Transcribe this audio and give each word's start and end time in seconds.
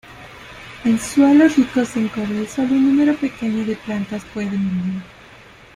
En 0.83 0.97
suelos 0.99 1.55
ricos 1.57 1.95
en 1.95 2.07
cobre 2.07 2.47
sólo 2.47 2.71
un 2.73 2.87
número 2.89 3.15
pequeño 3.15 3.63
de 3.63 3.75
plantas 3.75 4.25
pueden 4.33 4.49
vivir. 4.59 5.03